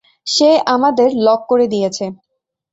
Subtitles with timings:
[0.27, 2.05] সে আমাদের লক করে দিয়েছে।